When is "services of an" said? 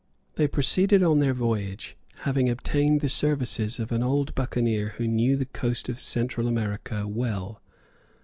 3.07-4.01